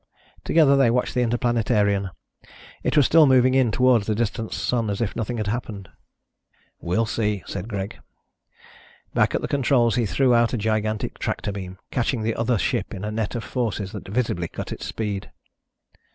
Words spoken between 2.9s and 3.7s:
was still moving in